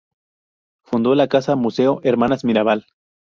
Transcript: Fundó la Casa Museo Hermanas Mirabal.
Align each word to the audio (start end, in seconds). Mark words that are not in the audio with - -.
Fundó 0.83 1.13
la 1.13 1.27
Casa 1.27 1.55
Museo 1.55 1.99
Hermanas 2.03 2.43
Mirabal. 2.43 2.87